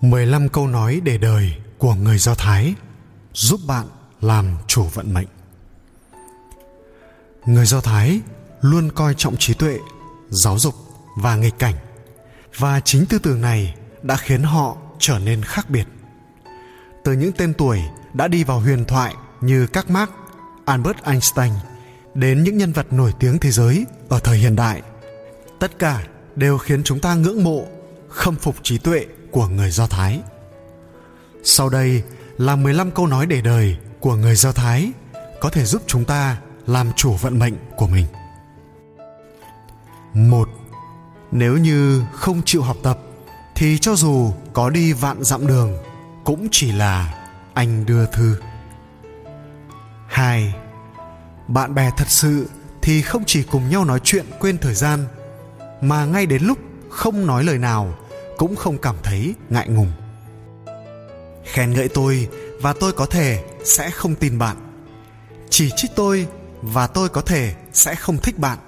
15 0.00 0.48
câu 0.48 0.66
nói 0.68 1.00
để 1.04 1.18
đời 1.18 1.56
của 1.78 1.94
người 1.94 2.18
Do 2.18 2.34
Thái 2.34 2.74
giúp 3.32 3.60
bạn 3.66 3.86
làm 4.20 4.56
chủ 4.66 4.84
vận 4.84 5.14
mệnh. 5.14 5.26
Người 7.46 7.66
Do 7.66 7.80
Thái 7.80 8.20
luôn 8.60 8.92
coi 8.92 9.14
trọng 9.14 9.36
trí 9.36 9.54
tuệ, 9.54 9.78
giáo 10.30 10.58
dục 10.58 10.74
và 11.16 11.36
nghịch 11.36 11.58
cảnh 11.58 11.74
và 12.56 12.80
chính 12.80 13.06
tư 13.06 13.18
tưởng 13.18 13.40
này 13.40 13.74
đã 14.02 14.16
khiến 14.16 14.42
họ 14.42 14.76
trở 14.98 15.18
nên 15.18 15.42
khác 15.42 15.70
biệt. 15.70 15.86
Từ 17.04 17.12
những 17.12 17.32
tên 17.32 17.54
tuổi 17.54 17.80
đã 18.14 18.28
đi 18.28 18.44
vào 18.44 18.60
huyền 18.60 18.84
thoại 18.84 19.14
như 19.40 19.66
các 19.66 19.90
Marx, 19.90 20.10
Albert 20.64 20.96
Einstein 21.02 21.52
đến 22.14 22.44
những 22.44 22.58
nhân 22.58 22.72
vật 22.72 22.92
nổi 22.92 23.12
tiếng 23.18 23.38
thế 23.38 23.50
giới 23.50 23.86
ở 24.08 24.18
thời 24.18 24.38
hiện 24.38 24.56
đại, 24.56 24.82
tất 25.58 25.78
cả 25.78 26.06
đều 26.36 26.58
khiến 26.58 26.82
chúng 26.84 27.00
ta 27.00 27.14
ngưỡng 27.14 27.44
mộ, 27.44 27.66
khâm 28.08 28.36
phục 28.36 28.56
trí 28.62 28.78
tuệ 28.78 29.06
của 29.36 29.46
người 29.46 29.70
Do 29.70 29.86
Thái. 29.86 30.20
Sau 31.44 31.68
đây 31.68 32.02
là 32.38 32.56
15 32.56 32.90
câu 32.90 33.06
nói 33.06 33.26
để 33.26 33.40
đời 33.40 33.76
của 34.00 34.14
người 34.16 34.34
Do 34.34 34.52
Thái 34.52 34.92
có 35.40 35.50
thể 35.50 35.64
giúp 35.64 35.82
chúng 35.86 36.04
ta 36.04 36.36
làm 36.66 36.92
chủ 36.92 37.12
vận 37.12 37.38
mệnh 37.38 37.54
của 37.76 37.86
mình. 37.86 38.06
Một, 40.14 40.48
nếu 41.32 41.56
như 41.56 42.04
không 42.12 42.42
chịu 42.44 42.62
học 42.62 42.76
tập 42.82 42.98
thì 43.54 43.78
cho 43.78 43.94
dù 43.94 44.32
có 44.52 44.70
đi 44.70 44.92
vạn 44.92 45.24
dặm 45.24 45.46
đường 45.46 45.76
cũng 46.24 46.48
chỉ 46.50 46.72
là 46.72 47.14
anh 47.54 47.86
đưa 47.86 48.06
thư. 48.06 48.36
Hai, 50.06 50.54
bạn 51.48 51.74
bè 51.74 51.90
thật 51.96 52.08
sự 52.08 52.48
thì 52.82 53.02
không 53.02 53.22
chỉ 53.26 53.42
cùng 53.42 53.70
nhau 53.70 53.84
nói 53.84 54.00
chuyện 54.04 54.26
quên 54.38 54.58
thời 54.58 54.74
gian 54.74 55.04
mà 55.80 56.04
ngay 56.04 56.26
đến 56.26 56.42
lúc 56.42 56.58
không 56.90 57.26
nói 57.26 57.44
lời 57.44 57.58
nào 57.58 57.94
cũng 58.36 58.56
không 58.56 58.78
cảm 58.78 58.96
thấy 59.02 59.34
ngại 59.50 59.68
ngùng. 59.68 59.92
Khen 61.44 61.70
ngợi 61.70 61.88
tôi 61.88 62.28
và 62.60 62.72
tôi 62.72 62.92
có 62.92 63.06
thể 63.06 63.44
sẽ 63.64 63.90
không 63.90 64.14
tin 64.14 64.38
bạn. 64.38 64.56
Chỉ 65.50 65.70
trích 65.76 65.90
tôi 65.96 66.26
và 66.62 66.86
tôi 66.86 67.08
có 67.08 67.20
thể 67.20 67.54
sẽ 67.72 67.94
không 67.94 68.18
thích 68.18 68.38
bạn. 68.38 68.58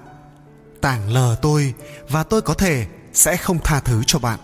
Tảng 0.81 1.09
lờ 1.09 1.35
tôi 1.41 1.73
và 2.09 2.23
tôi 2.23 2.41
có 2.41 2.53
thể 2.53 2.87
sẽ 3.13 3.37
không 3.37 3.59
tha 3.63 3.79
thứ 3.79 4.03
cho 4.07 4.19
bạn. 4.19 4.39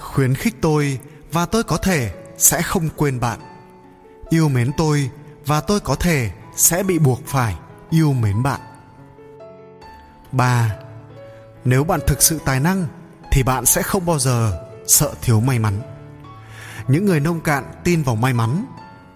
Khuyến 0.00 0.34
khích 0.34 0.54
tôi 0.60 0.98
và 1.32 1.46
tôi 1.46 1.64
có 1.64 1.76
thể 1.76 2.12
sẽ 2.38 2.62
không 2.62 2.88
quên 2.96 3.20
bạn. 3.20 3.40
Yêu 4.28 4.48
mến 4.48 4.70
tôi 4.76 5.10
và 5.46 5.60
tôi 5.60 5.80
có 5.80 5.94
thể 5.94 6.30
sẽ 6.56 6.82
bị 6.82 6.98
buộc 6.98 7.20
phải 7.26 7.54
yêu 7.90 8.12
mến 8.12 8.42
bạn. 8.42 8.60
3. 10.32 10.76
Nếu 11.64 11.84
bạn 11.84 12.00
thực 12.06 12.22
sự 12.22 12.38
tài 12.44 12.60
năng 12.60 12.86
thì 13.30 13.42
bạn 13.42 13.66
sẽ 13.66 13.82
không 13.82 14.06
bao 14.06 14.18
giờ 14.18 14.58
sợ 14.86 15.12
thiếu 15.22 15.40
may 15.40 15.58
mắn. 15.58 15.80
Những 16.88 17.06
người 17.06 17.20
nông 17.20 17.40
cạn 17.40 17.64
tin 17.84 18.02
vào 18.02 18.16
may 18.16 18.32
mắn, 18.32 18.66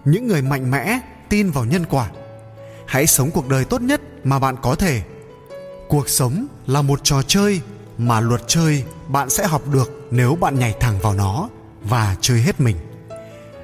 những 0.05 0.27
người 0.27 0.41
mạnh 0.41 0.71
mẽ 0.71 0.99
tin 1.29 1.51
vào 1.51 1.65
nhân 1.65 1.85
quả. 1.85 2.09
Hãy 2.87 3.07
sống 3.07 3.31
cuộc 3.31 3.47
đời 3.47 3.65
tốt 3.65 3.81
nhất 3.81 4.01
mà 4.23 4.39
bạn 4.39 4.55
có 4.61 4.75
thể. 4.75 5.01
Cuộc 5.89 6.09
sống 6.09 6.47
là 6.67 6.81
một 6.81 6.99
trò 7.03 7.21
chơi 7.21 7.61
mà 7.97 8.19
luật 8.19 8.41
chơi 8.47 8.83
bạn 9.07 9.29
sẽ 9.29 9.47
học 9.47 9.61
được 9.67 10.07
nếu 10.11 10.35
bạn 10.35 10.59
nhảy 10.59 10.75
thẳng 10.79 10.99
vào 10.99 11.13
nó 11.13 11.49
và 11.83 12.15
chơi 12.21 12.41
hết 12.41 12.61
mình. 12.61 12.77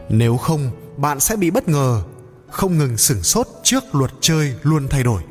Nếu 0.09 0.38
không, 0.38 0.72
bạn 0.97 1.19
sẽ 1.19 1.36
bị 1.36 1.52
bất 1.52 1.67
ngờ, 1.67 2.03
không 2.50 2.78
ngừng 2.78 2.97
sửng 2.97 3.23
sốt 3.23 3.47
trước 3.63 3.95
luật 3.95 4.11
chơi 4.22 4.56
luôn 4.63 4.88
thay 4.89 5.03
đổi. 5.03 5.22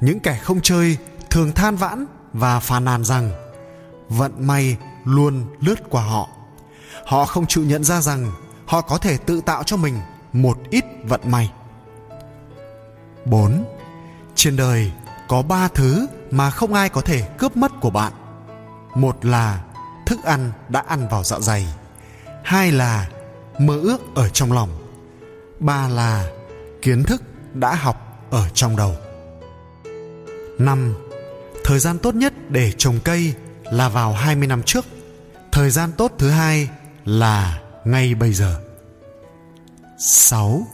Những 0.00 0.20
kẻ 0.20 0.40
không 0.42 0.60
chơi 0.62 0.96
thường 1.30 1.52
than 1.52 1.76
vãn 1.76 2.06
và 2.32 2.60
phàn 2.60 2.84
nàn 2.84 3.04
rằng 3.04 3.30
vận 4.08 4.46
may 4.46 4.76
luôn 5.04 5.46
lướt 5.60 5.90
qua 5.90 6.02
họ 6.02 6.28
họ 7.06 7.24
không 7.24 7.46
chịu 7.46 7.64
nhận 7.64 7.84
ra 7.84 8.00
rằng 8.00 8.32
họ 8.66 8.80
có 8.80 8.98
thể 8.98 9.18
tự 9.18 9.40
tạo 9.40 9.62
cho 9.62 9.76
mình 9.76 10.00
một 10.32 10.58
ít 10.70 10.84
vận 11.04 11.20
may 11.24 11.52
4. 13.24 13.64
Trên 14.34 14.56
đời 14.56 14.92
có 15.28 15.42
ba 15.42 15.68
thứ 15.68 16.06
mà 16.30 16.50
không 16.50 16.74
ai 16.74 16.88
có 16.88 17.00
thể 17.00 17.28
cướp 17.38 17.56
mất 17.56 17.72
của 17.80 17.90
bạn. 17.90 18.12
Một 18.94 19.24
là 19.24 19.64
thức 20.06 20.24
ăn 20.24 20.52
đã 20.68 20.80
ăn 20.80 21.08
vào 21.08 21.24
dạ 21.24 21.40
dày. 21.40 21.66
Hai 22.44 22.72
là 22.72 23.08
mơ 23.58 23.80
ước 23.82 24.00
ở 24.14 24.28
trong 24.28 24.52
lòng. 24.52 24.70
Ba 25.58 25.88
là 25.88 26.26
kiến 26.82 27.04
thức 27.04 27.22
đã 27.54 27.74
học 27.74 28.26
ở 28.30 28.48
trong 28.48 28.76
đầu. 28.76 28.94
Năm, 30.58 30.94
Thời 31.64 31.78
gian 31.78 31.98
tốt 31.98 32.14
nhất 32.14 32.32
để 32.48 32.72
trồng 32.72 32.98
cây 33.04 33.34
là 33.70 33.88
vào 33.88 34.12
20 34.12 34.46
năm 34.46 34.62
trước. 34.62 34.86
Thời 35.52 35.70
gian 35.70 35.92
tốt 35.92 36.12
thứ 36.18 36.30
hai 36.30 36.68
là 37.04 37.60
ngay 37.84 38.14
bây 38.14 38.32
giờ. 38.32 38.60
6. 39.98 40.66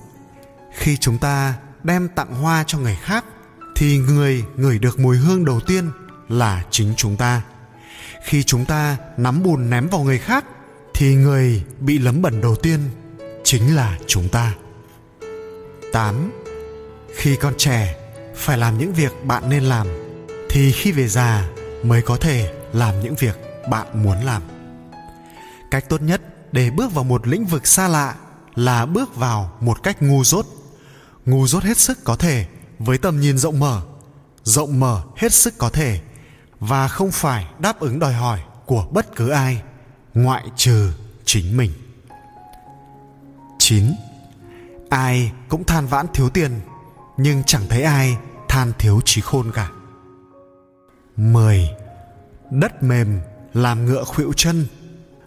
Khi 0.72 0.96
chúng 0.96 1.18
ta 1.18 1.54
đem 1.82 2.08
tặng 2.08 2.34
hoa 2.34 2.64
cho 2.66 2.78
người 2.78 2.98
khác, 3.02 3.24
thì 3.76 3.98
người 3.98 4.44
ngửi 4.56 4.78
được 4.78 4.98
mùi 4.98 5.16
hương 5.16 5.44
đầu 5.44 5.60
tiên 5.60 5.90
là 6.28 6.64
chính 6.70 6.94
chúng 6.96 7.16
ta. 7.16 7.42
Khi 8.24 8.42
chúng 8.42 8.64
ta 8.64 8.96
nắm 9.16 9.42
bùn 9.42 9.70
ném 9.70 9.88
vào 9.88 10.00
người 10.00 10.18
khác, 10.18 10.44
thì 10.94 11.14
người 11.14 11.62
bị 11.80 11.98
lấm 11.98 12.22
bẩn 12.22 12.40
đầu 12.40 12.56
tiên 12.56 12.80
chính 13.44 13.76
là 13.76 13.98
chúng 14.06 14.28
ta. 14.28 14.54
8. 15.92 16.32
Khi 17.14 17.36
còn 17.36 17.54
trẻ 17.58 17.96
phải 18.36 18.58
làm 18.58 18.78
những 18.78 18.94
việc 18.94 19.12
bạn 19.24 19.50
nên 19.50 19.62
làm, 19.62 19.86
thì 20.50 20.72
khi 20.72 20.92
về 20.92 21.08
già 21.08 21.48
mới 21.82 22.02
có 22.02 22.16
thể 22.16 22.52
làm 22.72 23.00
những 23.00 23.14
việc 23.14 23.38
bạn 23.70 24.02
muốn 24.02 24.24
làm 24.24 24.42
cách 25.70 25.88
tốt 25.88 26.02
nhất 26.02 26.20
để 26.52 26.70
bước 26.70 26.92
vào 26.92 27.04
một 27.04 27.26
lĩnh 27.26 27.44
vực 27.44 27.66
xa 27.66 27.88
lạ 27.88 28.14
là 28.54 28.86
bước 28.86 29.16
vào 29.16 29.52
một 29.60 29.82
cách 29.82 30.02
ngu 30.02 30.24
dốt 30.24 30.46
ngu 31.26 31.46
dốt 31.46 31.62
hết 31.62 31.78
sức 31.78 32.04
có 32.04 32.16
thể 32.16 32.46
với 32.78 32.98
tầm 32.98 33.20
nhìn 33.20 33.38
rộng 33.38 33.58
mở 33.58 33.82
rộng 34.44 34.80
mở 34.80 35.02
hết 35.16 35.32
sức 35.32 35.58
có 35.58 35.70
thể 35.70 36.00
và 36.60 36.88
không 36.88 37.10
phải 37.10 37.46
đáp 37.58 37.80
ứng 37.80 37.98
đòi 37.98 38.12
hỏi 38.12 38.40
của 38.66 38.86
bất 38.90 39.16
cứ 39.16 39.28
ai, 39.28 39.62
ngoại 40.14 40.44
trừ 40.56 40.92
chính 41.24 41.56
mình 41.56 41.72
9. 43.58 43.94
Ai 44.90 45.32
cũng 45.48 45.64
than 45.64 45.86
vãn 45.86 46.06
thiếu 46.14 46.28
tiền, 46.28 46.60
nhưng 47.16 47.42
chẳng 47.46 47.62
thấy 47.68 47.82
ai 47.82 48.16
than 48.48 48.72
thiếu 48.78 49.00
trí 49.04 49.20
khôn 49.20 49.52
cả. 49.54 49.70
10 51.16 51.70
đất 52.52 52.82
mềm 52.82 53.20
làm 53.54 53.86
ngựa 53.86 54.04
khuỵu 54.04 54.32
chân, 54.36 54.66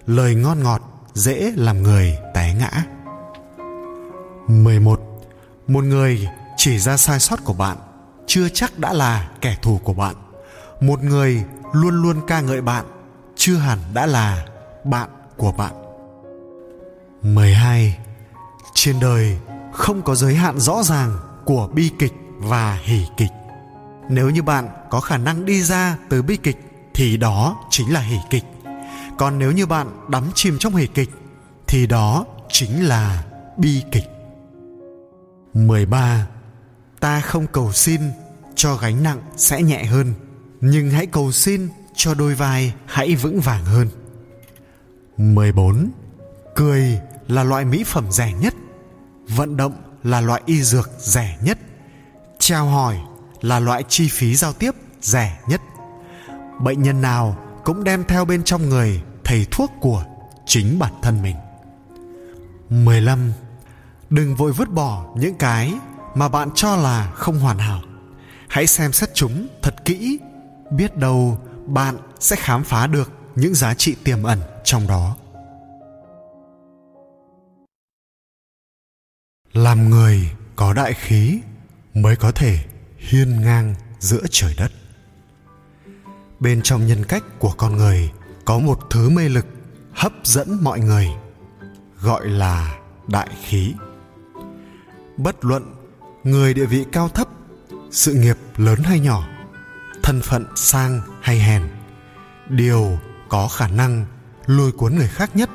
lời 0.07 0.35
ngon 0.35 0.63
ngọt 0.63 0.81
dễ 1.13 1.53
làm 1.55 1.83
người 1.83 2.17
té 2.33 2.53
ngã 2.53 2.83
11. 4.47 5.01
Một 5.67 5.83
người 5.83 6.27
chỉ 6.57 6.79
ra 6.79 6.97
sai 6.97 7.19
sót 7.19 7.43
của 7.43 7.53
bạn, 7.53 7.77
chưa 8.27 8.49
chắc 8.49 8.79
đã 8.79 8.93
là 8.93 9.29
kẻ 9.41 9.57
thù 9.61 9.79
của 9.83 9.93
bạn. 9.93 10.15
Một 10.81 11.03
người 11.03 11.43
luôn 11.73 12.01
luôn 12.01 12.21
ca 12.27 12.41
ngợi 12.41 12.61
bạn, 12.61 12.85
chưa 13.35 13.55
hẳn 13.55 13.79
đã 13.93 14.05
là 14.05 14.45
bạn 14.83 15.09
của 15.37 15.51
bạn. 15.51 15.73
12. 17.21 17.97
Trên 18.73 18.99
đời 18.99 19.37
không 19.73 20.01
có 20.01 20.15
giới 20.15 20.35
hạn 20.35 20.59
rõ 20.59 20.83
ràng 20.83 21.17
của 21.45 21.69
bi 21.73 21.91
kịch 21.99 22.13
và 22.37 22.79
hỉ 22.83 23.05
kịch. 23.17 23.31
Nếu 24.09 24.29
như 24.29 24.43
bạn 24.43 24.67
có 24.89 24.99
khả 24.99 25.17
năng 25.17 25.45
đi 25.45 25.63
ra 25.63 25.97
từ 26.09 26.21
bi 26.21 26.37
kịch 26.37 26.57
thì 26.95 27.17
đó 27.17 27.65
chính 27.69 27.93
là 27.93 27.99
hỉ 27.99 28.17
kịch. 28.29 28.43
Còn 29.17 29.39
nếu 29.39 29.51
như 29.51 29.65
bạn 29.65 29.87
đắm 30.09 30.23
chìm 30.35 30.57
trong 30.59 30.75
hỉ 30.75 30.87
kịch, 30.87 31.09
thì 31.67 31.87
đó 31.87 32.25
chính 32.49 32.87
là 32.87 33.23
bi 33.57 33.83
kịch. 33.91 34.05
13 35.53 36.27
ta 36.99 37.21
không 37.21 37.47
cầu 37.47 37.71
xin 37.71 38.01
cho 38.55 38.75
gánh 38.75 39.03
nặng 39.03 39.21
sẽ 39.37 39.61
nhẹ 39.61 39.83
hơn, 39.83 40.13
nhưng 40.61 40.91
hãy 40.91 41.05
cầu 41.05 41.31
xin 41.31 41.69
cho 41.95 42.13
đôi 42.13 42.35
vai 42.35 42.73
hãy 42.85 43.15
vững 43.15 43.39
vàng 43.39 43.65
hơn. 43.65 43.89
14 45.17 45.91
cười 46.55 46.99
là 47.27 47.43
loại 47.43 47.65
mỹ 47.65 47.83
phẩm 47.83 48.11
rẻ 48.11 48.33
nhất, 48.33 48.53
vận 49.27 49.57
động 49.57 49.73
là 50.03 50.21
loại 50.21 50.41
y 50.45 50.63
dược 50.63 50.89
rẻ 50.99 51.37
nhất, 51.41 51.57
trao 52.39 52.65
hỏi 52.65 52.99
là 53.41 53.59
loại 53.59 53.83
chi 53.89 54.09
phí 54.11 54.35
giao 54.35 54.53
tiếp 54.53 54.71
rẻ 55.01 55.39
nhất 55.47 55.61
bệnh 56.59 56.83
nhân 56.83 57.01
nào 57.01 57.37
cũng 57.63 57.83
đem 57.83 58.03
theo 58.03 58.25
bên 58.25 58.43
trong 58.43 58.69
người 58.69 59.01
thầy 59.23 59.45
thuốc 59.51 59.71
của 59.81 60.05
chính 60.45 60.79
bản 60.79 60.93
thân 61.01 61.21
mình. 61.21 61.35
15 62.69 63.31
đừng 64.09 64.35
vội 64.35 64.51
vứt 64.51 64.69
bỏ 64.69 65.05
những 65.15 65.35
cái 65.35 65.73
mà 66.15 66.29
bạn 66.29 66.49
cho 66.55 66.75
là 66.75 67.11
không 67.11 67.39
hoàn 67.39 67.57
hảo. 67.57 67.81
Hãy 68.47 68.67
xem 68.67 68.91
xét 68.91 69.09
chúng 69.13 69.47
thật 69.61 69.85
kỹ, 69.85 70.19
biết 70.71 70.97
đâu 70.97 71.39
bạn 71.65 71.97
sẽ 72.19 72.35
khám 72.35 72.63
phá 72.63 72.87
được 72.87 73.11
những 73.35 73.53
giá 73.53 73.73
trị 73.73 73.95
tiềm 74.03 74.23
ẩn 74.23 74.39
trong 74.63 74.87
đó. 74.87 75.15
Làm 79.53 79.89
người 79.89 80.31
có 80.55 80.73
đại 80.73 80.93
khí 80.93 81.39
mới 81.93 82.15
có 82.15 82.31
thể 82.31 82.59
hiên 82.97 83.41
ngang 83.41 83.75
giữa 83.99 84.21
trời 84.31 84.55
đất 84.57 84.71
bên 86.45 86.61
trong 86.61 86.87
nhân 86.87 87.03
cách 87.05 87.23
của 87.39 87.53
con 87.57 87.77
người 87.77 88.11
có 88.45 88.59
một 88.59 88.79
thứ 88.89 89.09
mê 89.09 89.29
lực 89.29 89.45
hấp 89.93 90.11
dẫn 90.23 90.63
mọi 90.63 90.79
người, 90.79 91.09
gọi 92.01 92.27
là 92.27 92.75
đại 93.07 93.29
khí. 93.43 93.73
Bất 95.17 95.45
luận 95.45 95.75
người 96.23 96.53
địa 96.53 96.65
vị 96.65 96.85
cao 96.91 97.09
thấp, 97.09 97.27
sự 97.91 98.13
nghiệp 98.13 98.37
lớn 98.57 98.79
hay 98.83 98.99
nhỏ, 98.99 99.27
thân 100.03 100.21
phận 100.21 100.45
sang 100.55 101.01
hay 101.21 101.39
hèn, 101.39 101.63
điều 102.49 102.99
có 103.29 103.47
khả 103.47 103.67
năng 103.67 104.05
lôi 104.45 104.71
cuốn 104.71 104.95
người 104.95 105.07
khác 105.07 105.35
nhất 105.35 105.49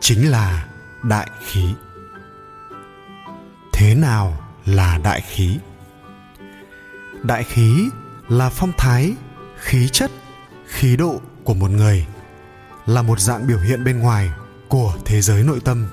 chính 0.00 0.30
là 0.30 0.66
đại 1.02 1.30
khí. 1.46 1.74
Thế 3.72 3.94
nào 3.94 4.36
là 4.66 4.98
đại 4.98 5.20
khí? 5.20 5.58
Đại 7.22 7.44
khí 7.44 7.88
là 8.28 8.50
phong 8.50 8.72
thái, 8.78 9.14
khí 9.56 9.88
chất 9.88 10.10
khí 10.66 10.96
độ 10.96 11.20
của 11.44 11.54
một 11.54 11.70
người 11.70 12.06
là 12.86 13.02
một 13.02 13.20
dạng 13.20 13.46
biểu 13.46 13.58
hiện 13.58 13.84
bên 13.84 13.98
ngoài 13.98 14.30
của 14.68 14.94
thế 15.04 15.20
giới 15.20 15.42
nội 15.42 15.60
tâm, 15.64 15.86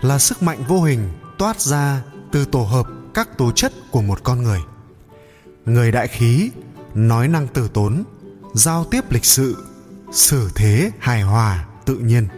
là 0.00 0.18
sức 0.18 0.42
mạnh 0.42 0.64
vô 0.68 0.82
hình 0.82 1.10
toát 1.38 1.60
ra 1.60 2.02
từ 2.32 2.44
tổ 2.44 2.62
hợp 2.62 2.86
các 3.14 3.38
tố 3.38 3.52
chất 3.52 3.72
của 3.90 4.02
một 4.02 4.24
con 4.24 4.42
người. 4.42 4.60
Người 5.64 5.92
đại 5.92 6.08
khí, 6.08 6.50
nói 6.94 7.28
năng 7.28 7.48
từ 7.48 7.68
tốn, 7.68 8.04
giao 8.54 8.84
tiếp 8.84 9.12
lịch 9.12 9.24
sự, 9.24 9.64
xử 10.12 10.50
thế 10.54 10.90
hài 10.98 11.22
hòa, 11.22 11.64
tự 11.84 11.96
nhiên. 11.96 12.28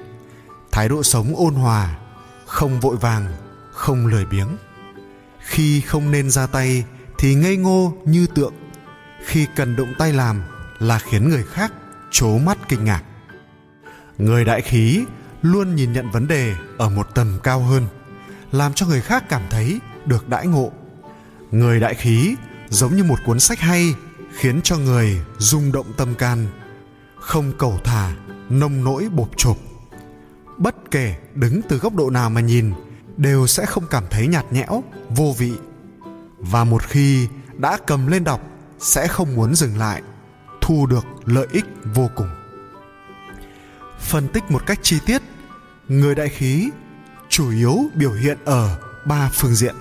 Thái 0.73 0.89
độ 0.89 1.03
sống 1.03 1.37
ôn 1.37 1.55
hòa, 1.55 1.99
không 2.47 2.81
vội 2.81 2.97
vàng, 2.97 3.27
không 3.73 4.07
lười 4.07 4.25
biếng. 4.25 4.49
Khi 5.41 5.81
không 5.81 6.11
nên 6.11 6.31
ra 6.31 6.47
tay 6.47 6.85
thì 7.19 7.35
ngây 7.35 7.57
ngô 7.57 7.93
như 8.05 8.27
tượng. 8.27 8.55
Khi 9.27 9.47
cần 9.57 9.77
động 9.77 9.95
tay 9.99 10.13
làm 10.13 10.43
là 10.79 10.99
khiến 10.99 11.29
người 11.29 11.45
khác 11.45 11.73
trố 12.11 12.39
mắt 12.39 12.59
kinh 12.69 12.85
ngạc. 12.85 13.03
Người 14.19 14.45
đại 14.45 14.61
khí 14.61 15.05
luôn 15.43 15.75
nhìn 15.75 15.93
nhận 15.93 16.11
vấn 16.11 16.29
đề 16.29 16.55
ở 16.79 16.89
một 16.89 17.15
tầm 17.15 17.39
cao 17.43 17.61
hơn, 17.61 17.87
làm 18.53 18.73
cho 18.73 18.87
người 18.87 19.01
khác 19.01 19.25
cảm 19.29 19.43
thấy 19.51 19.81
được 20.07 20.29
đãi 20.29 20.47
ngộ. 20.47 20.73
Người 21.51 21.81
đại 21.81 21.95
khí 21.95 22.37
giống 22.69 22.97
như 22.97 23.05
một 23.05 23.19
cuốn 23.27 23.41
sách 23.41 23.61
hay, 23.61 23.95
khiến 24.33 24.61
cho 24.63 24.77
người 24.77 25.21
rung 25.39 25.73
động 25.73 25.93
tâm 25.97 26.15
can, 26.15 26.47
không 27.21 27.53
cầu 27.59 27.81
thả, 27.85 28.13
nông 28.49 28.85
nỗi 28.85 29.09
bộp 29.09 29.29
chộp. 29.37 29.57
Bất 30.57 30.91
kể 30.91 31.15
đứng 31.35 31.61
từ 31.69 31.79
góc 31.79 31.95
độ 31.95 32.11
nào 32.11 32.31
mà 32.31 32.41
nhìn, 32.41 32.73
đều 33.17 33.47
sẽ 33.47 33.67
không 33.67 33.85
cảm 33.91 34.05
thấy 34.11 34.27
nhạt 34.27 34.53
nhẽo, 34.53 34.83
vô 35.09 35.35
vị. 35.39 35.53
Và 36.39 36.65
một 36.65 36.83
khi 36.83 37.29
đã 37.59 37.79
cầm 37.87 38.07
lên 38.07 38.25
đọc, 38.25 38.41
sẽ 38.79 39.09
không 39.09 39.35
muốn 39.35 39.55
dừng 39.55 39.79
lại 39.79 40.03
thu 40.67 40.87
được 40.87 41.07
lợi 41.25 41.47
ích 41.53 41.65
vô 41.95 42.11
cùng. 42.15 42.29
Phân 43.99 44.29
tích 44.29 44.51
một 44.51 44.67
cách 44.67 44.79
chi 44.83 44.99
tiết, 45.07 45.23
người 45.89 46.15
đại 46.15 46.29
khí 46.29 46.71
chủ 47.29 47.51
yếu 47.51 47.79
biểu 47.95 48.13
hiện 48.13 48.39
ở 48.45 48.79
ba 49.05 49.31
phương 49.33 49.55
diện. 49.55 49.75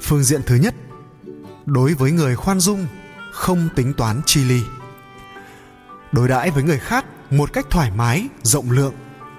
Phương 0.00 0.24
diện 0.24 0.40
thứ 0.46 0.54
nhất, 0.54 0.74
đối 1.66 1.94
với 1.94 2.12
người 2.12 2.36
khoan 2.36 2.60
dung, 2.60 2.86
không 3.32 3.68
tính 3.76 3.94
toán 3.94 4.20
chi 4.26 4.44
ly. 4.44 4.62
Đối 6.12 6.28
đãi 6.28 6.50
với 6.50 6.62
người 6.62 6.78
khác 6.78 7.04
một 7.30 7.52
cách 7.52 7.66
thoải 7.70 7.90
mái, 7.90 8.28
rộng 8.42 8.70
lượng, 8.70 8.94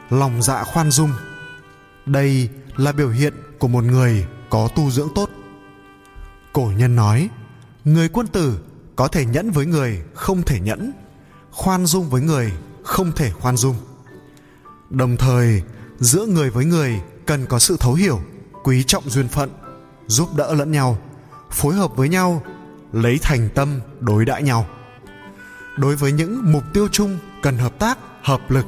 lòng 0.10 0.42
dạ 0.42 0.64
khoan 0.64 0.92
dung. 0.92 1.12
Đây 2.06 2.50
là 2.76 2.92
biểu 2.92 3.10
hiện 3.10 3.34
của 3.60 3.68
một 3.68 3.84
người 3.84 4.28
có 4.50 4.70
tu 4.76 4.92
dưỡng 4.92 5.10
tốt. 5.16 5.30
Cổ 6.54 6.72
nhân 6.78 6.96
nói, 6.96 7.30
người 7.86 8.10
quân 8.10 8.28
tử 8.28 8.60
có 9.02 9.08
thể 9.08 9.26
nhẫn 9.26 9.52
với 9.52 9.66
người, 9.66 10.02
không 10.14 10.44
thể 10.44 10.60
nhẫn. 10.60 10.92
Khoan 11.52 11.86
dung 11.86 12.10
với 12.10 12.22
người, 12.22 12.52
không 12.84 13.12
thể 13.12 13.32
khoan 13.32 13.58
dung. 13.58 13.76
Đồng 14.90 15.18
thời, 15.18 15.62
giữa 16.00 16.26
người 16.26 16.50
với 16.50 16.66
người 16.66 17.02
cần 17.26 17.46
có 17.46 17.60
sự 17.60 17.78
thấu 17.80 17.94
hiểu, 17.94 18.22
quý 18.64 18.84
trọng 18.84 19.10
duyên 19.10 19.28
phận, 19.28 19.50
giúp 20.08 20.30
đỡ 20.36 20.54
lẫn 20.54 20.72
nhau, 20.72 20.98
phối 21.52 21.76
hợp 21.76 21.96
với 21.96 22.10
nhau, 22.10 22.44
lấy 22.92 23.20
thành 23.22 23.50
tâm 23.56 23.80
đối 24.00 24.26
đãi 24.26 24.44
nhau. 24.44 24.68
Đối 25.78 25.96
với 25.96 26.12
những 26.12 26.52
mục 26.52 26.64
tiêu 26.74 26.88
chung 26.92 27.18
cần 27.42 27.58
hợp 27.58 27.80
tác, 27.80 27.98
hợp 28.24 28.52
lực, 28.52 28.66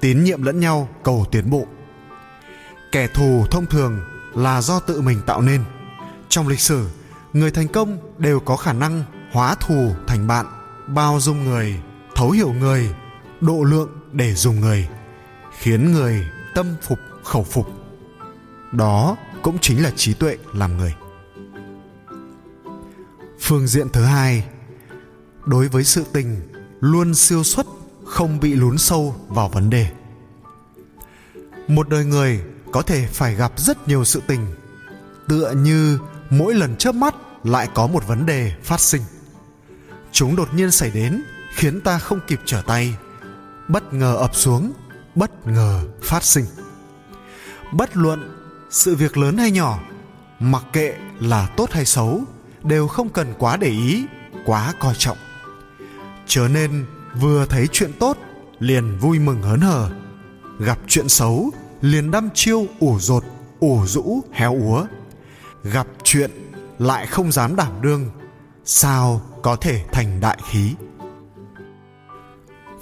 tín 0.00 0.24
nhiệm 0.24 0.42
lẫn 0.42 0.60
nhau, 0.60 0.88
cầu 1.02 1.26
tiến 1.30 1.50
bộ. 1.50 1.66
Kẻ 2.92 3.08
thù 3.14 3.46
thông 3.50 3.66
thường 3.66 4.00
là 4.34 4.62
do 4.62 4.80
tự 4.80 5.00
mình 5.00 5.20
tạo 5.26 5.40
nên. 5.40 5.64
Trong 6.28 6.48
lịch 6.48 6.60
sử, 6.60 6.86
người 7.32 7.50
thành 7.50 7.68
công 7.68 7.98
đều 8.18 8.40
có 8.40 8.56
khả 8.56 8.72
năng 8.72 9.04
hóa 9.32 9.54
thù 9.54 9.94
thành 10.06 10.26
bạn, 10.26 10.46
bao 10.86 11.20
dung 11.20 11.44
người, 11.44 11.80
thấu 12.14 12.30
hiểu 12.30 12.52
người, 12.52 12.94
độ 13.40 13.64
lượng 13.64 13.88
để 14.12 14.34
dùng 14.34 14.60
người, 14.60 14.88
khiến 15.58 15.92
người 15.92 16.24
tâm 16.54 16.66
phục, 16.82 16.98
khẩu 17.24 17.44
phục. 17.44 17.66
Đó 18.72 19.16
cũng 19.42 19.58
chính 19.58 19.82
là 19.82 19.90
trí 19.96 20.14
tuệ 20.14 20.36
làm 20.52 20.76
người. 20.76 20.94
Phương 23.40 23.66
diện 23.66 23.88
thứ 23.92 24.04
hai, 24.04 24.44
đối 25.46 25.68
với 25.68 25.84
sự 25.84 26.04
tình 26.12 26.40
luôn 26.80 27.14
siêu 27.14 27.44
xuất, 27.44 27.66
không 28.06 28.40
bị 28.40 28.54
lún 28.54 28.78
sâu 28.78 29.16
vào 29.28 29.48
vấn 29.48 29.70
đề. 29.70 29.90
Một 31.68 31.88
đời 31.88 32.04
người 32.04 32.40
có 32.72 32.82
thể 32.82 33.06
phải 33.12 33.34
gặp 33.34 33.52
rất 33.56 33.88
nhiều 33.88 34.04
sự 34.04 34.22
tình, 34.26 34.46
tựa 35.28 35.52
như 35.52 35.98
mỗi 36.30 36.54
lần 36.54 36.76
chớp 36.76 36.94
mắt 36.94 37.14
lại 37.44 37.68
có 37.74 37.86
một 37.86 38.06
vấn 38.06 38.26
đề 38.26 38.52
phát 38.62 38.80
sinh 38.80 39.02
chúng 40.12 40.36
đột 40.36 40.54
nhiên 40.54 40.70
xảy 40.70 40.90
đến, 40.90 41.22
khiến 41.54 41.80
ta 41.80 41.98
không 41.98 42.20
kịp 42.26 42.40
trở 42.44 42.62
tay. 42.66 42.96
Bất 43.68 43.92
ngờ 43.92 44.16
ập 44.16 44.34
xuống, 44.34 44.72
bất 45.14 45.46
ngờ 45.46 45.84
phát 46.02 46.24
sinh. 46.24 46.44
Bất 47.72 47.96
luận 47.96 48.34
sự 48.70 48.96
việc 48.96 49.16
lớn 49.16 49.36
hay 49.36 49.50
nhỏ, 49.50 49.78
mặc 50.40 50.64
kệ 50.72 50.96
là 51.20 51.48
tốt 51.56 51.70
hay 51.72 51.84
xấu, 51.84 52.22
đều 52.62 52.88
không 52.88 53.08
cần 53.08 53.34
quá 53.38 53.56
để 53.56 53.68
ý, 53.68 54.06
quá 54.44 54.74
coi 54.78 54.94
trọng. 54.98 55.18
Trở 56.26 56.48
nên 56.48 56.86
vừa 57.20 57.46
thấy 57.46 57.66
chuyện 57.72 57.92
tốt, 57.98 58.18
liền 58.58 58.98
vui 58.98 59.18
mừng 59.18 59.42
hớn 59.42 59.60
hở. 59.60 59.90
Gặp 60.58 60.78
chuyện 60.86 61.08
xấu, 61.08 61.50
liền 61.80 62.10
đăm 62.10 62.28
chiêu 62.34 62.66
ủ 62.80 62.98
rột, 63.00 63.24
ủ 63.60 63.86
rũ, 63.86 64.20
héo 64.32 64.54
úa. 64.54 64.86
Gặp 65.64 65.86
chuyện 66.04 66.30
lại 66.78 67.06
không 67.06 67.32
dám 67.32 67.56
đảm 67.56 67.72
đương 67.82 68.10
sao 68.70 69.20
có 69.42 69.56
thể 69.56 69.84
thành 69.92 70.20
đại 70.20 70.38
khí? 70.50 70.74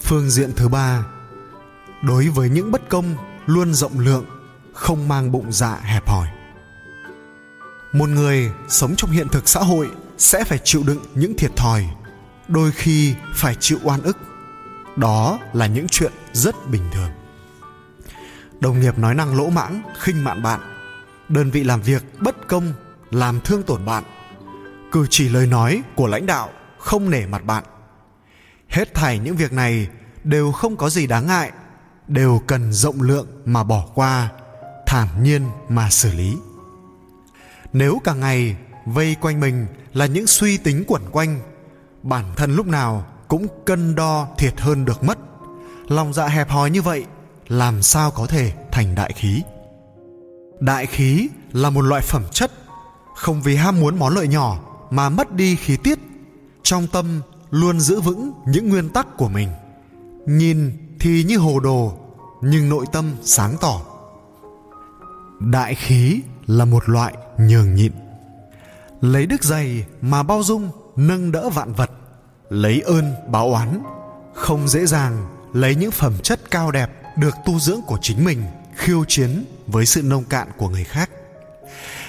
Phương 0.02 0.30
diện 0.30 0.52
thứ 0.56 0.68
ba, 0.68 1.04
đối 2.02 2.28
với 2.28 2.48
những 2.48 2.70
bất 2.70 2.88
công 2.88 3.16
luôn 3.46 3.74
rộng 3.74 3.98
lượng, 3.98 4.24
không 4.72 5.08
mang 5.08 5.32
bụng 5.32 5.52
dạ 5.52 5.80
hẹp 5.82 6.08
hòi. 6.08 6.28
Một 7.92 8.08
người 8.08 8.50
sống 8.68 8.94
trong 8.96 9.10
hiện 9.10 9.28
thực 9.28 9.48
xã 9.48 9.60
hội 9.60 9.90
sẽ 10.18 10.44
phải 10.44 10.58
chịu 10.64 10.82
đựng 10.86 11.00
những 11.14 11.36
thiệt 11.36 11.56
thòi, 11.56 11.86
đôi 12.48 12.72
khi 12.72 13.14
phải 13.34 13.56
chịu 13.60 13.78
oan 13.82 14.02
ức. 14.02 14.16
Đó 14.96 15.38
là 15.52 15.66
những 15.66 15.86
chuyện 15.88 16.12
rất 16.32 16.68
bình 16.70 16.82
thường. 16.92 17.10
Đồng 18.60 18.80
nghiệp 18.80 18.98
nói 18.98 19.14
năng 19.14 19.36
lỗ 19.36 19.50
mãng, 19.50 19.82
khinh 19.98 20.24
mạn 20.24 20.42
bạn. 20.42 20.60
Đơn 21.28 21.50
vị 21.50 21.64
làm 21.64 21.82
việc 21.82 22.04
bất 22.20 22.48
công, 22.48 22.72
làm 23.10 23.40
thương 23.40 23.62
tổn 23.62 23.84
bạn 23.84 24.04
cử 24.92 25.06
chỉ 25.10 25.28
lời 25.28 25.46
nói 25.46 25.82
của 25.96 26.06
lãnh 26.06 26.26
đạo 26.26 26.50
không 26.78 27.10
nể 27.10 27.26
mặt 27.26 27.44
bạn. 27.44 27.64
Hết 28.68 28.94
thảy 28.94 29.18
những 29.18 29.36
việc 29.36 29.52
này 29.52 29.88
đều 30.24 30.52
không 30.52 30.76
có 30.76 30.90
gì 30.90 31.06
đáng 31.06 31.26
ngại, 31.26 31.52
đều 32.08 32.42
cần 32.46 32.72
rộng 32.72 33.02
lượng 33.02 33.26
mà 33.44 33.62
bỏ 33.62 33.86
qua, 33.94 34.28
thản 34.86 35.08
nhiên 35.22 35.42
mà 35.68 35.90
xử 35.90 36.12
lý. 36.12 36.36
Nếu 37.72 37.98
cả 38.04 38.14
ngày 38.14 38.56
vây 38.86 39.16
quanh 39.20 39.40
mình 39.40 39.66
là 39.92 40.06
những 40.06 40.26
suy 40.26 40.56
tính 40.56 40.84
quẩn 40.86 41.02
quanh, 41.10 41.40
bản 42.02 42.24
thân 42.36 42.56
lúc 42.56 42.66
nào 42.66 43.06
cũng 43.28 43.46
cân 43.64 43.94
đo 43.94 44.28
thiệt 44.38 44.60
hơn 44.60 44.84
được 44.84 45.04
mất. 45.04 45.18
Lòng 45.88 46.12
dạ 46.12 46.26
hẹp 46.26 46.50
hòi 46.50 46.70
như 46.70 46.82
vậy, 46.82 47.04
làm 47.48 47.82
sao 47.82 48.10
có 48.10 48.26
thể 48.26 48.52
thành 48.72 48.94
đại 48.94 49.12
khí? 49.12 49.42
Đại 50.60 50.86
khí 50.86 51.28
là 51.52 51.70
một 51.70 51.82
loại 51.82 52.02
phẩm 52.02 52.24
chất, 52.32 52.52
không 53.14 53.42
vì 53.42 53.56
ham 53.56 53.80
muốn 53.80 53.98
món 53.98 54.14
lợi 54.14 54.28
nhỏ 54.28 54.58
mà 54.90 55.08
mất 55.08 55.32
đi 55.32 55.56
khí 55.56 55.76
tiết, 55.76 55.98
trong 56.62 56.86
tâm 56.86 57.20
luôn 57.50 57.80
giữ 57.80 58.00
vững 58.00 58.32
những 58.46 58.68
nguyên 58.68 58.88
tắc 58.88 59.16
của 59.16 59.28
mình. 59.28 59.48
Nhìn 60.26 60.72
thì 61.00 61.24
như 61.24 61.38
hồ 61.38 61.60
đồ, 61.60 61.98
nhưng 62.42 62.68
nội 62.68 62.86
tâm 62.92 63.16
sáng 63.22 63.56
tỏ. 63.60 63.80
Đại 65.40 65.74
khí 65.74 66.20
là 66.46 66.64
một 66.64 66.88
loại 66.88 67.14
nhường 67.38 67.74
nhịn. 67.74 67.92
Lấy 69.00 69.26
đức 69.26 69.44
dày 69.44 69.86
mà 70.00 70.22
bao 70.22 70.42
dung, 70.42 70.70
nâng 70.96 71.32
đỡ 71.32 71.48
vạn 71.48 71.72
vật. 71.72 71.90
Lấy 72.50 72.80
ơn 72.80 73.14
báo 73.28 73.50
oán, 73.50 73.82
không 74.34 74.68
dễ 74.68 74.86
dàng 74.86 75.26
lấy 75.52 75.74
những 75.74 75.90
phẩm 75.90 76.12
chất 76.22 76.50
cao 76.50 76.70
đẹp 76.70 76.90
được 77.16 77.34
tu 77.44 77.58
dưỡng 77.58 77.80
của 77.86 77.98
chính 78.02 78.24
mình, 78.24 78.42
khiêu 78.74 79.04
chiến 79.08 79.44
với 79.66 79.86
sự 79.86 80.02
nông 80.02 80.24
cạn 80.24 80.48
của 80.56 80.68
người 80.68 80.84
khác. 80.84 81.10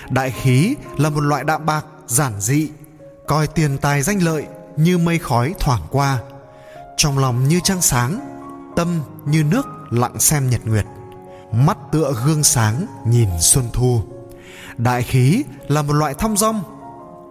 Đại 0.10 0.32
khí 0.32 0.76
là 0.98 1.10
một 1.10 1.22
loại 1.22 1.44
đạm 1.44 1.66
bạc 1.66 1.86
giản 2.08 2.42
dị, 2.42 2.70
coi 3.28 3.48
tiền 3.48 3.78
tài 3.78 4.02
danh 4.02 4.24
lợi 4.24 4.46
như 4.78 4.98
mây 4.98 5.20
khói 5.20 5.56
thoảng 5.60 5.82
qua. 5.92 6.20
Trong 6.98 7.18
lòng 7.18 7.48
như 7.48 7.60
trăng 7.64 7.82
sáng, 7.82 8.20
tâm 8.76 9.02
như 9.26 9.44
nước 9.44 9.68
lặng 9.90 10.20
xem 10.20 10.50
nhật 10.50 10.62
nguyệt, 10.66 10.86
mắt 11.52 11.78
tựa 11.92 12.14
gương 12.26 12.44
sáng 12.44 12.86
nhìn 13.08 13.30
xuân 13.40 13.66
thu. 13.74 14.02
Đại 14.78 15.04
khí 15.04 15.44
là 15.68 15.82
một 15.82 15.94
loại 15.94 16.14
thong 16.14 16.38
dong, 16.38 16.64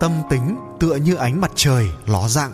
tâm 0.00 0.12
tính 0.30 0.56
tựa 0.80 0.94
như 0.96 1.14
ánh 1.14 1.40
mặt 1.40 1.52
trời 1.54 1.88
ló 2.06 2.28
dạng. 2.28 2.52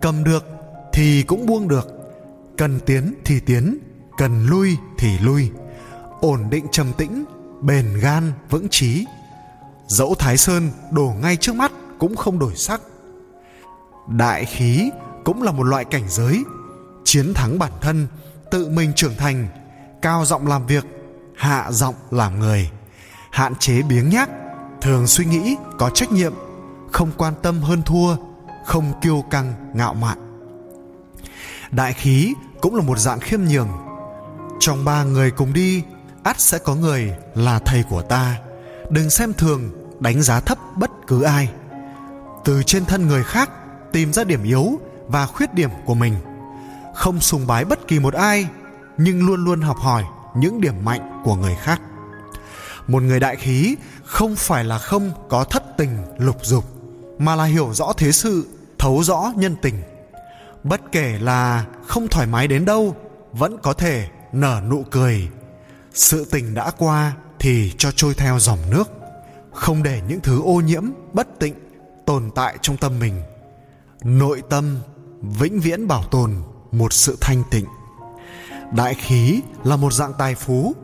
Cầm 0.00 0.24
được 0.24 0.44
thì 0.92 1.22
cũng 1.22 1.46
buông 1.46 1.68
được, 1.68 1.88
cần 2.56 2.80
tiến 2.86 3.14
thì 3.24 3.40
tiến, 3.40 3.78
cần 4.18 4.46
lui 4.46 4.76
thì 4.98 5.18
lui. 5.18 5.50
Ổn 6.20 6.50
định 6.50 6.66
trầm 6.72 6.92
tĩnh, 6.92 7.24
bền 7.60 7.98
gan 8.00 8.32
vững 8.50 8.68
trí 8.70 9.06
dẫu 9.88 10.14
thái 10.18 10.36
sơn 10.36 10.70
đổ 10.90 11.14
ngay 11.22 11.36
trước 11.36 11.54
mắt 11.54 11.72
cũng 11.98 12.16
không 12.16 12.38
đổi 12.38 12.56
sắc. 12.56 12.80
Đại 14.08 14.44
khí 14.44 14.90
cũng 15.24 15.42
là 15.42 15.52
một 15.52 15.62
loại 15.62 15.84
cảnh 15.84 16.04
giới, 16.08 16.42
chiến 17.04 17.34
thắng 17.34 17.58
bản 17.58 17.72
thân, 17.80 18.06
tự 18.50 18.68
mình 18.68 18.92
trưởng 18.96 19.16
thành, 19.16 19.48
cao 20.02 20.24
giọng 20.24 20.46
làm 20.46 20.66
việc, 20.66 20.84
hạ 21.36 21.66
giọng 21.70 21.94
làm 22.10 22.40
người, 22.40 22.70
hạn 23.30 23.54
chế 23.54 23.82
biếng 23.82 24.08
nhác, 24.10 24.30
thường 24.80 25.06
suy 25.06 25.24
nghĩ 25.24 25.56
có 25.78 25.90
trách 25.90 26.12
nhiệm, 26.12 26.32
không 26.92 27.10
quan 27.16 27.34
tâm 27.42 27.62
hơn 27.62 27.82
thua, 27.82 28.16
không 28.64 28.92
kiêu 29.02 29.24
căng, 29.30 29.54
ngạo 29.74 29.94
mạn. 29.94 30.18
Đại 31.70 31.92
khí 31.92 32.34
cũng 32.60 32.74
là 32.74 32.82
một 32.82 32.98
dạng 32.98 33.20
khiêm 33.20 33.40
nhường. 33.40 33.68
Trong 34.60 34.84
ba 34.84 35.04
người 35.04 35.30
cùng 35.30 35.52
đi, 35.52 35.82
ắt 36.22 36.40
sẽ 36.40 36.58
có 36.58 36.74
người 36.74 37.12
là 37.34 37.58
thầy 37.58 37.82
của 37.82 38.02
ta. 38.02 38.36
Đừng 38.90 39.10
xem 39.10 39.32
thường 39.32 39.70
đánh 40.00 40.22
giá 40.22 40.40
thấp 40.40 40.58
bất 40.76 40.90
cứ 41.06 41.22
ai. 41.22 41.48
Từ 42.44 42.62
trên 42.62 42.84
thân 42.84 43.08
người 43.08 43.24
khác, 43.24 43.50
tìm 43.92 44.12
ra 44.12 44.24
điểm 44.24 44.42
yếu 44.42 44.80
và 45.08 45.26
khuyết 45.26 45.54
điểm 45.54 45.70
của 45.84 45.94
mình. 45.94 46.14
Không 46.94 47.20
sùng 47.20 47.46
bái 47.46 47.64
bất 47.64 47.88
kỳ 47.88 47.98
một 47.98 48.14
ai, 48.14 48.48
nhưng 48.98 49.26
luôn 49.26 49.44
luôn 49.44 49.60
học 49.60 49.76
hỏi 49.76 50.04
những 50.36 50.60
điểm 50.60 50.84
mạnh 50.84 51.22
của 51.24 51.34
người 51.34 51.56
khác. 51.62 51.80
Một 52.86 53.02
người 53.02 53.20
đại 53.20 53.36
khí 53.36 53.76
không 54.04 54.36
phải 54.36 54.64
là 54.64 54.78
không 54.78 55.12
có 55.28 55.44
thất 55.44 55.62
tình, 55.76 55.98
lục 56.18 56.36
dục, 56.42 56.64
mà 57.18 57.36
là 57.36 57.44
hiểu 57.44 57.74
rõ 57.74 57.92
thế 57.96 58.12
sự, 58.12 58.48
thấu 58.78 59.02
rõ 59.02 59.32
nhân 59.36 59.56
tình. 59.62 59.82
Bất 60.64 60.80
kể 60.92 61.18
là 61.18 61.64
không 61.86 62.08
thoải 62.08 62.26
mái 62.26 62.48
đến 62.48 62.64
đâu, 62.64 62.96
vẫn 63.32 63.58
có 63.62 63.72
thể 63.72 64.08
nở 64.32 64.60
nụ 64.70 64.84
cười. 64.90 65.28
Sự 65.94 66.24
tình 66.30 66.54
đã 66.54 66.70
qua 66.70 67.12
thì 67.38 67.72
cho 67.78 67.90
trôi 67.96 68.14
theo 68.14 68.38
dòng 68.38 68.58
nước 68.70 68.97
không 69.58 69.82
để 69.82 70.02
những 70.08 70.20
thứ 70.20 70.42
ô 70.42 70.60
nhiễm, 70.60 70.84
bất 71.12 71.38
tịnh 71.38 71.54
tồn 72.06 72.30
tại 72.34 72.58
trong 72.62 72.76
tâm 72.76 72.98
mình. 72.98 73.22
Nội 74.04 74.42
tâm 74.50 74.78
vĩnh 75.22 75.60
viễn 75.60 75.88
bảo 75.88 76.04
tồn 76.04 76.34
một 76.72 76.92
sự 76.92 77.16
thanh 77.20 77.42
tịnh. 77.50 77.64
Đại 78.72 78.94
khí 78.94 79.40
là 79.64 79.76
một 79.76 79.92
dạng 79.92 80.12
tài 80.18 80.34
phú, 80.34 80.74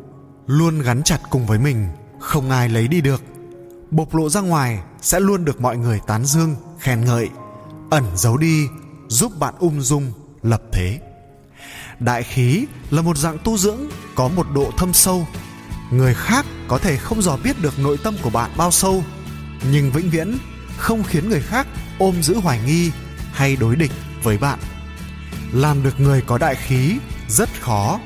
luôn 0.47 0.83
gắn 0.83 1.03
chặt 1.03 1.19
cùng 1.31 1.47
với 1.47 1.59
mình, 1.59 1.89
không 2.21 2.51
ai 2.51 2.69
lấy 2.69 2.89
đi 2.89 3.01
được. 3.01 3.23
Bộc 3.91 4.15
lộ 4.15 4.29
ra 4.29 4.41
ngoài 4.41 4.79
sẽ 5.03 5.21
luôn 5.21 5.45
được 5.45 5.61
mọi 5.61 5.77
người 5.77 6.01
tán 6.07 6.25
dương, 6.25 6.57
khen 6.79 7.05
ngợi, 7.05 7.29
ẩn 7.91 8.05
giấu 8.17 8.37
đi, 8.37 8.67
giúp 9.09 9.33
bạn 9.39 9.55
ung 9.59 9.81
dung, 9.81 10.13
lập 10.43 10.63
thế. 10.73 11.01
Đại 12.01 12.23
khí 12.23 12.67
là 12.91 13.03
một 13.03 13.17
dạng 13.17 13.39
tu 13.45 13.59
dưỡng 13.59 13.81
có 14.15 14.29
một 14.29 14.47
độ 14.55 14.71
thâm 14.77 14.93
sâu 14.93 15.27
người 15.91 16.15
khác 16.15 16.47
có 16.69 16.79
thể 16.79 16.97
không 16.97 17.23
dò 17.23 17.37
biết 17.37 17.63
được 17.63 17.79
nội 17.79 17.99
tâm 18.03 18.15
của 18.23 18.31
bạn 18.31 18.51
bao 18.57 18.71
sâu, 18.71 19.05
nhưng 19.71 19.91
vĩnh 19.91 20.11
viễn 20.11 20.39
không 20.77 21.03
khiến 21.03 21.29
người 21.29 21.41
khác 21.41 21.67
ôm 21.99 22.23
giữ 22.23 22.35
hoài 22.35 22.61
nghi 22.67 22.91
hay 23.33 23.57
đối 23.57 23.77
địch 23.77 23.93
với 24.23 24.39
bạn. 24.39 24.59
Làm 25.53 25.83
được 25.83 26.01
người 26.01 26.23
có 26.27 26.39
đại 26.39 26.55
khí 26.55 26.99
rất 27.29 27.49
khó. 27.61 28.01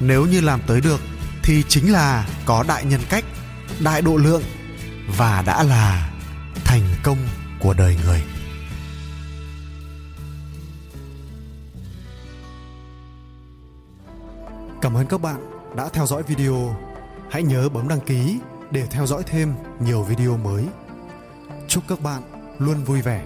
Nếu 0.00 0.26
như 0.26 0.40
làm 0.40 0.60
tới 0.66 0.80
được 0.80 1.00
thì 1.42 1.64
chính 1.68 1.92
là 1.92 2.28
có 2.44 2.64
đại 2.68 2.84
nhân 2.84 3.00
cách, 3.08 3.24
đại 3.80 4.02
độ 4.02 4.16
lượng 4.16 4.42
và 5.16 5.42
đã 5.46 5.62
là 5.62 6.10
thành 6.64 6.82
công 7.02 7.18
của 7.60 7.74
đời 7.74 7.96
người. 8.04 8.22
Cảm 14.82 14.96
ơn 14.96 15.06
các 15.06 15.20
bạn 15.20 15.50
đã 15.76 15.88
theo 15.92 16.06
dõi 16.06 16.22
video 16.22 16.87
hãy 17.30 17.42
nhớ 17.42 17.68
bấm 17.68 17.88
đăng 17.88 18.00
ký 18.00 18.38
để 18.70 18.86
theo 18.90 19.06
dõi 19.06 19.22
thêm 19.26 19.54
nhiều 19.80 20.02
video 20.02 20.36
mới. 20.36 20.64
Chúc 21.68 21.84
các 21.88 22.00
bạn 22.00 22.22
luôn 22.58 22.84
vui 22.84 23.02
vẻ. 23.02 23.24